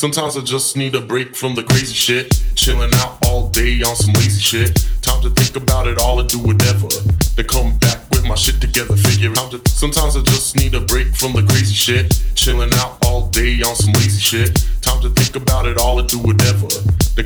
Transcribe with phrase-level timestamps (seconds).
[0.00, 2.32] Sometimes I just need a break from the crazy shit.
[2.54, 4.88] Chilling out all day on some lazy shit.
[5.02, 6.88] Time to think about it all and do whatever.
[7.36, 11.14] Then come back with my shit together, figure out sometimes I just need a break
[11.14, 12.18] from the crazy shit.
[12.34, 14.64] Chilling out all day on some lazy shit.
[14.80, 16.68] Time to think about it all and do whatever.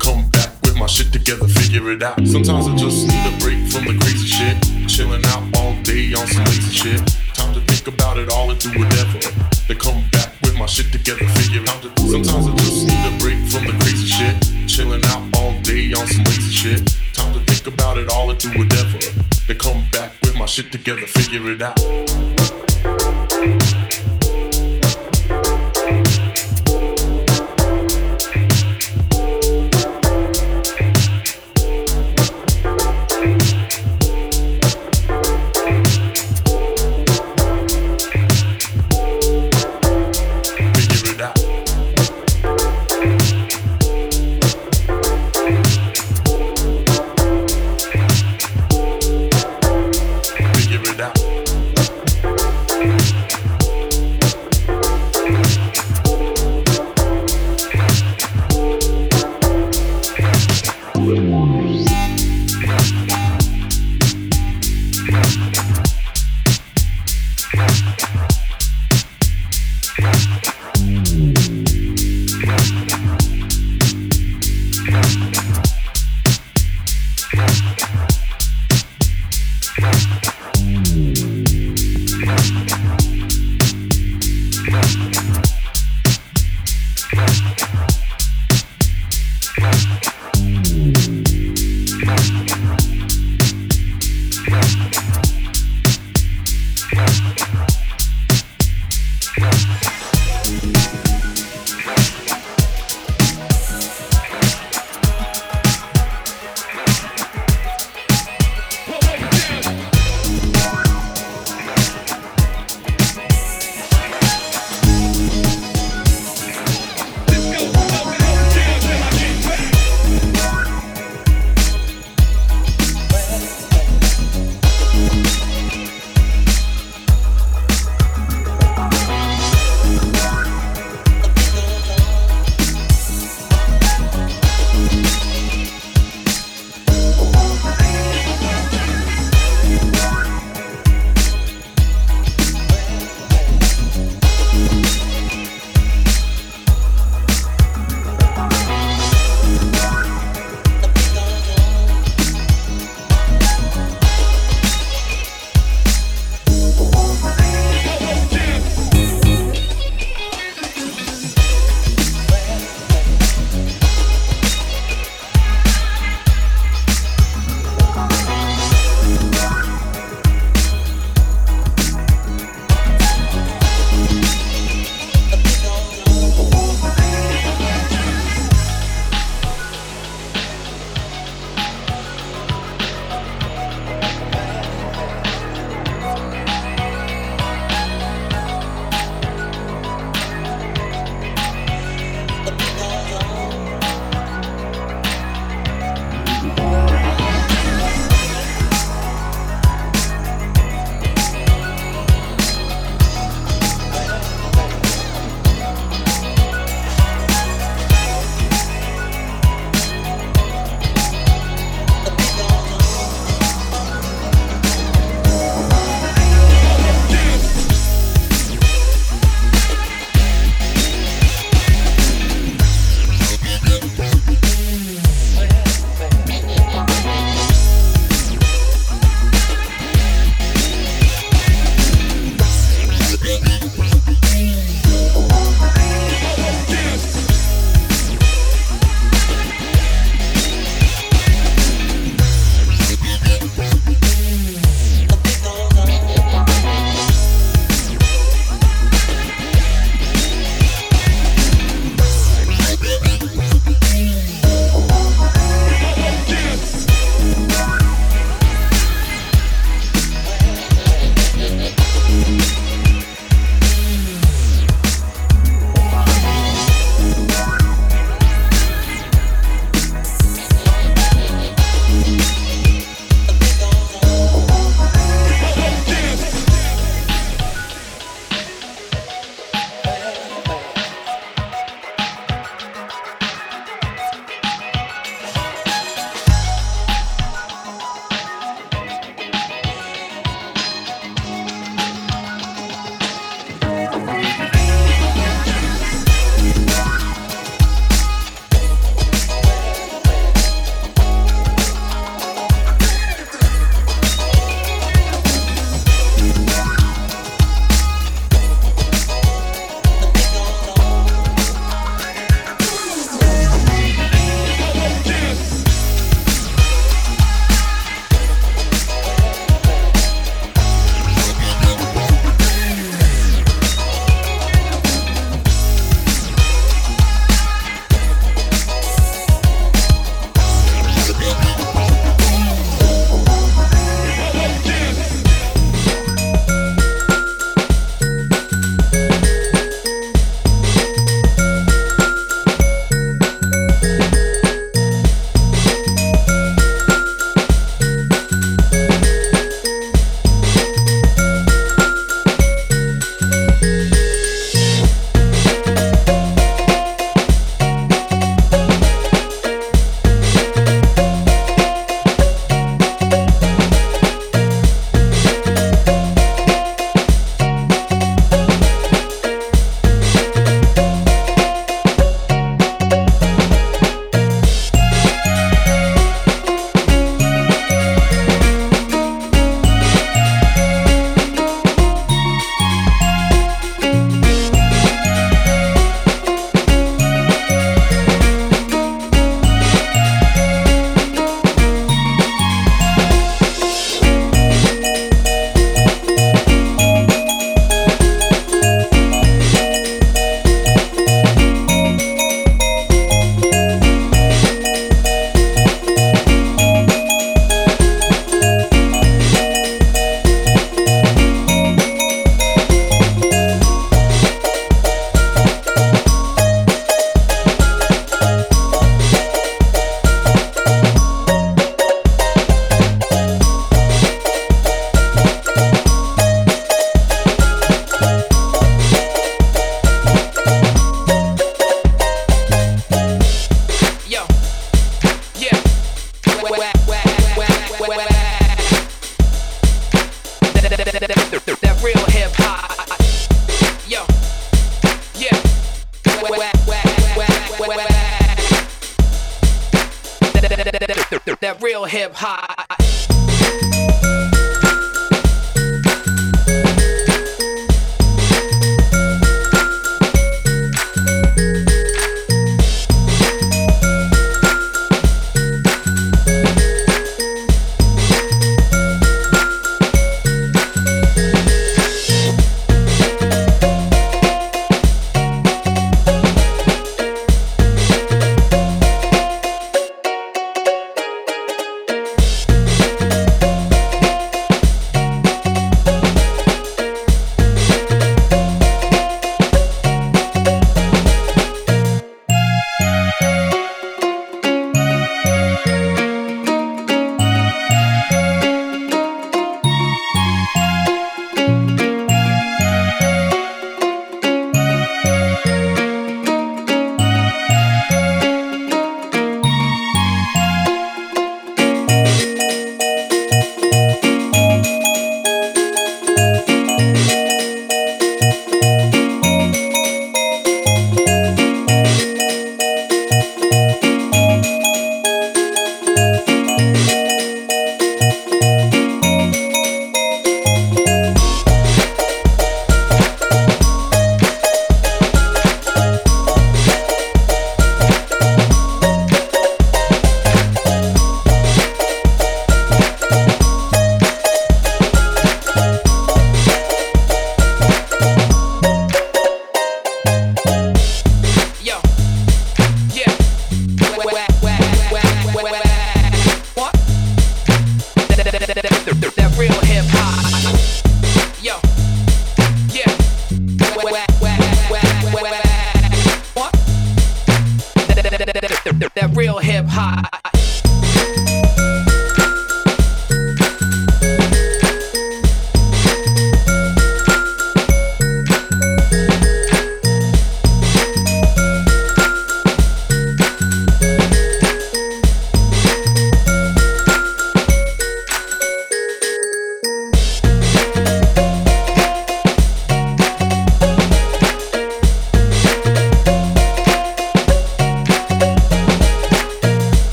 [0.00, 2.26] Come back with my shit together, figure it out.
[2.26, 4.56] Sometimes I just need a break from the crazy shit.
[4.88, 7.04] Chilling out all day on some lazy shit.
[7.34, 9.20] Time to think about it all and do whatever.
[9.68, 13.38] Then come back my shit together, figure out that sometimes I just need a break
[13.50, 14.68] from the crazy shit.
[14.68, 16.96] Chilling out all day on some lazy shit.
[17.14, 18.98] Time to think about it all and do whatever.
[19.48, 23.31] Then come back with my shit together, figure it out.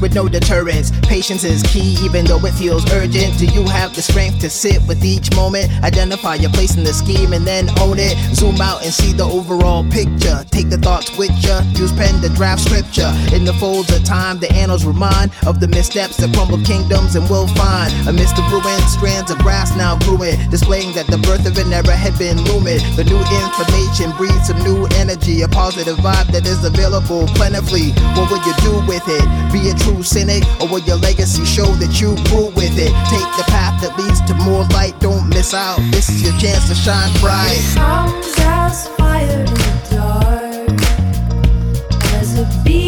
[0.00, 0.92] With no deterrence.
[1.08, 3.38] Patience is key, even though it feels urgent.
[3.38, 5.72] Do you have the strength to sit with each moment?
[5.82, 8.14] Identify your place in the scheme and then own it.
[8.36, 10.44] Zoom out and see the overall picture.
[10.50, 11.62] Take the thoughts with ya.
[11.80, 13.08] Use pen to draft scripture.
[13.32, 17.24] In the folds of time, the annals remind of the missteps that crumble kingdoms, and
[17.30, 21.56] we'll find amidst the ruins, strands of grass now growing, displaying that the birth of
[21.56, 22.84] an era had been looming.
[23.00, 27.96] The new information breeds some new energy, a positive vibe that is available plentifully.
[28.12, 29.24] What will you do with it?
[29.50, 32.92] Be a true cynic, or will your legacy show that you grew with it?
[33.10, 35.78] Take the path that leads to more light, don't miss out.
[35.90, 37.60] This is your chance to shine bright.
[37.74, 40.80] Comes as fire in the dark,
[42.14, 42.87] as a beat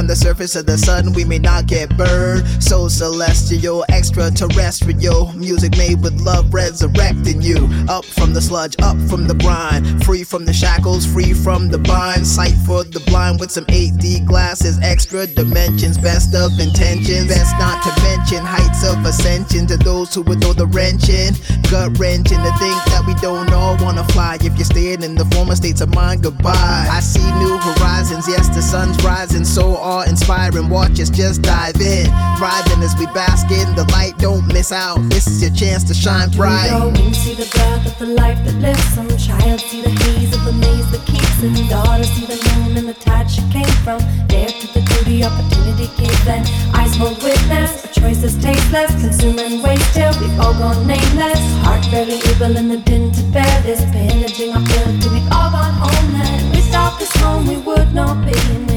[0.00, 2.42] on the surface of the sun, we may not get burned.
[2.62, 7.68] So celestial, extraterrestrial, music made with love resurrecting you.
[7.86, 11.76] Up from the sludge, up from the brine, free from the shackles, free from the
[11.76, 12.26] bind.
[12.26, 17.28] Sight for the blind with some 8D glasses, extra dimensions, best of intentions.
[17.28, 21.36] Best not to mention heights of ascension to those who would throw the wrenching,
[21.70, 24.38] gut wrenching to think that we don't all wanna fly.
[24.40, 26.88] If you're staying in the former states of mind, goodbye.
[26.90, 30.68] I see new horizons, yes, the sun's rising, so awe inspiring.
[30.68, 32.06] Watch us just dive in.
[32.38, 34.98] Thriving as we bask in the light, don't miss out.
[35.10, 36.68] This is your chance to shine bright.
[36.70, 39.90] Can we go into the breath of the life that lives some child, see the
[39.90, 41.54] haze of the maze that keeps them.
[41.68, 43.98] daughter, see the moon and the tide she came from.
[44.28, 46.42] Dare to the duty, opportunity given.
[46.78, 51.40] Eyes hold witness, a choice that's tasteless, consume waste till we've all gone nameless.
[51.66, 55.50] Heart barely evil in the din to bear this, bandaging our field till we've all
[55.50, 56.30] gone homeless.
[56.54, 58.69] We stop this home, we would not be in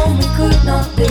[0.00, 1.08] home we could not do.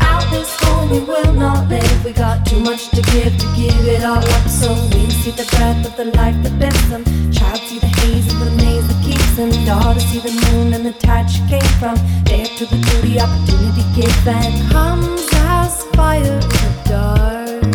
[0.00, 2.04] Out this home we will not live.
[2.04, 4.46] We got too much to give to give it all up.
[4.48, 7.04] So we see the breath of the life that bends them.
[7.32, 9.50] Child see the haze of the maze that keeps them.
[9.64, 11.96] Daughter see the moon and the tide she came from.
[12.24, 14.50] Dare to the duty opportunity given.
[14.70, 17.74] Comes as fire in the dark.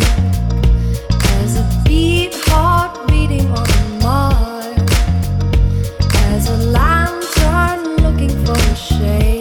[1.37, 4.87] As a beat heart beating on the mark.
[6.33, 9.32] As a lantern looking for a shade.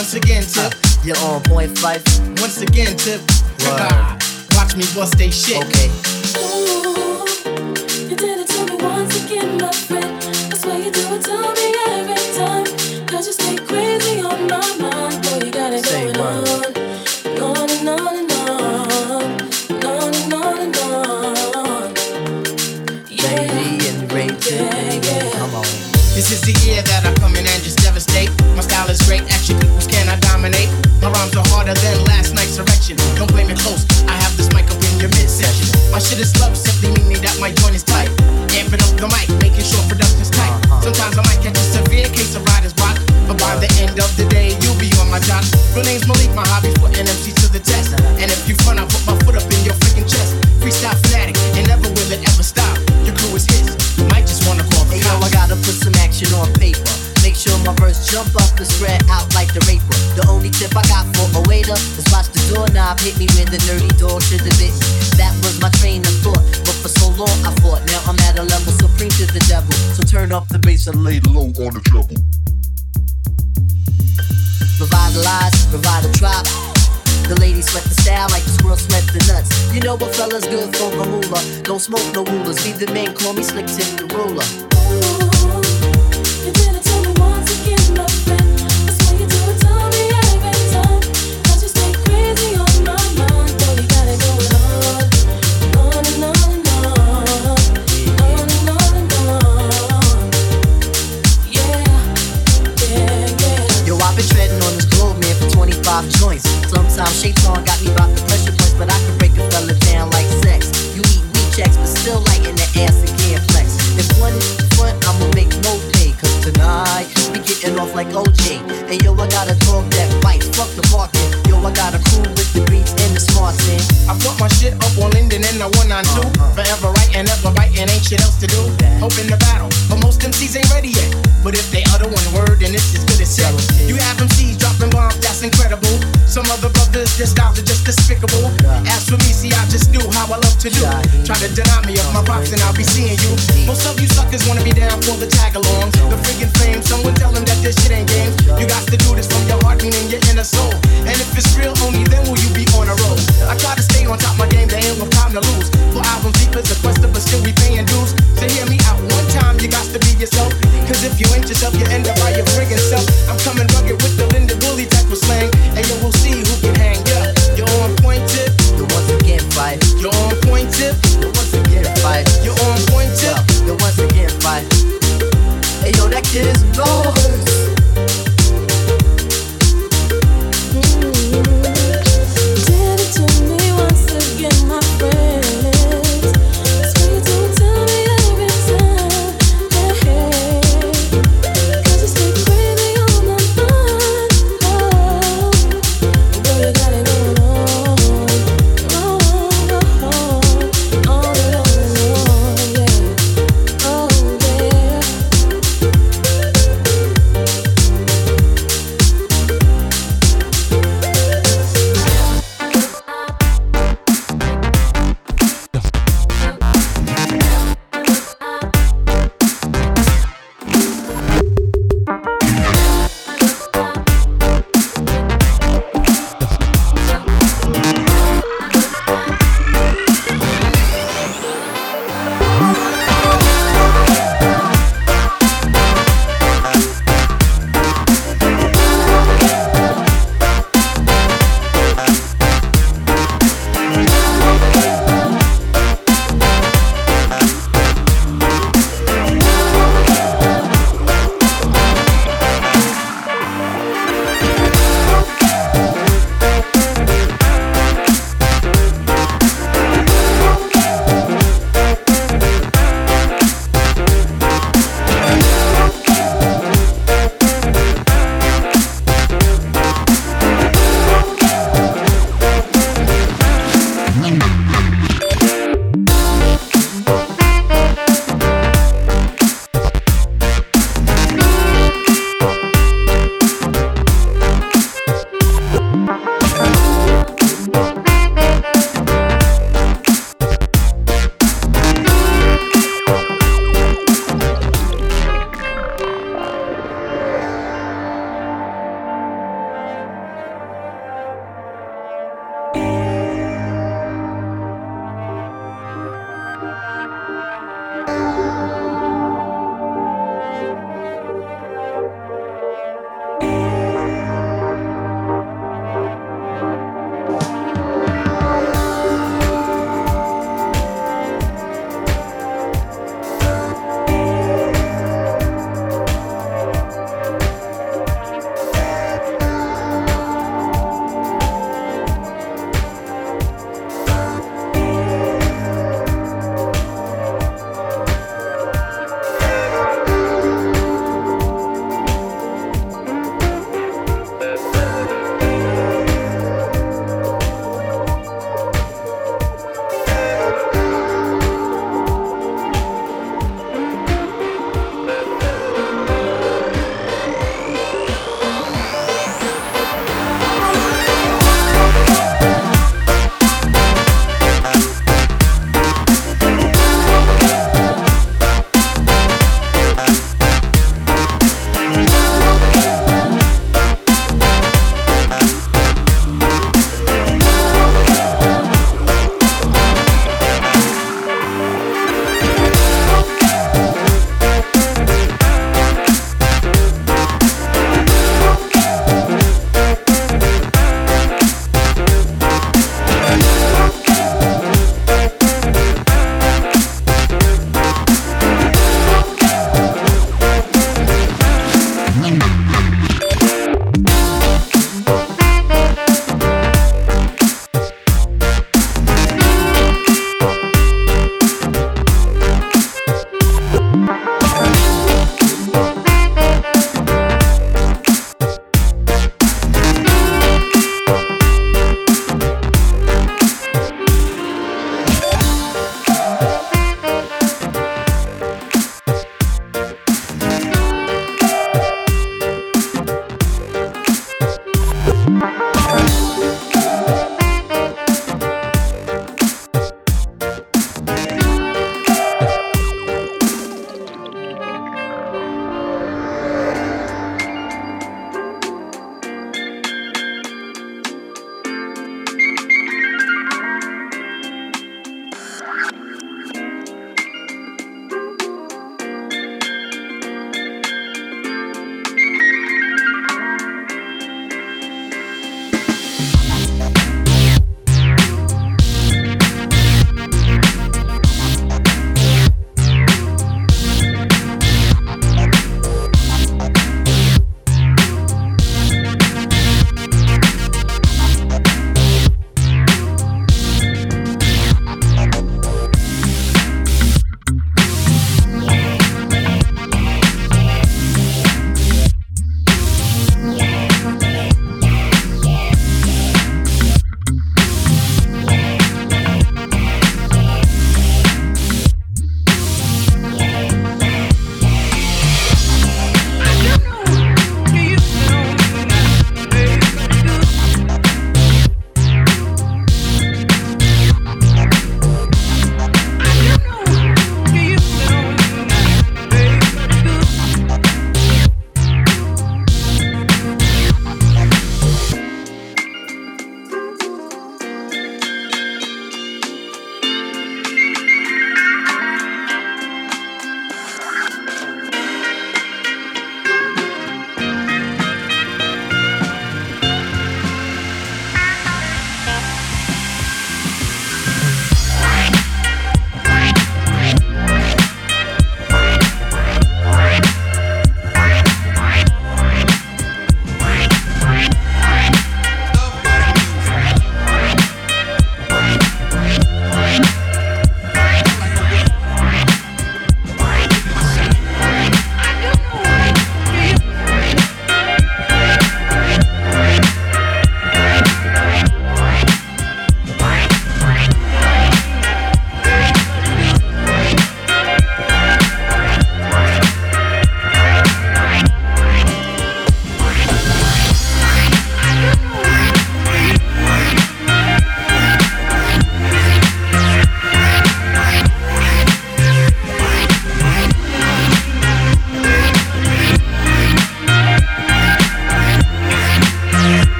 [0.00, 0.72] Once again, tip.
[0.72, 2.02] Uh, you're on point five.
[2.40, 3.20] Once again, tip.
[4.56, 5.62] Watch me bust they shit.
[5.62, 5.90] Okay.
[6.40, 8.59] Ooh, you did it.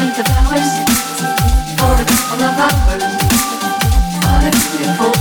[0.00, 0.70] leave the flowers
[1.78, 3.04] for a couple of hours.
[4.26, 5.13] All a beautiful